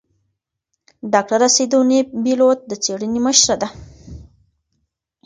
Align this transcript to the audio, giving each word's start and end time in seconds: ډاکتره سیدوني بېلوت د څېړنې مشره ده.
ډاکتره 1.13 1.47
سیدوني 1.57 1.99
بېلوت 2.23 2.59
د 2.67 2.71
څېړنې 2.83 3.19
مشره 3.25 3.55
ده. 3.61 3.67